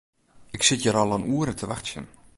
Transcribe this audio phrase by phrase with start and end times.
[0.55, 2.05] Ik sit hjir al in oere te wachtsjen.